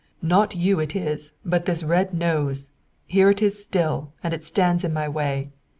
[0.23, 2.71] Not you it is, but this red nose!
[3.05, 5.51] Here it is still, and it stands in my way."